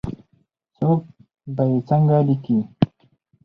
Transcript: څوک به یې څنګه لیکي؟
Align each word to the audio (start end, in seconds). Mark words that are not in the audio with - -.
څوک 0.75 1.01
به 1.55 1.63
یې 1.71 1.79
څنګه 1.89 2.17
لیکي؟ 2.27 2.57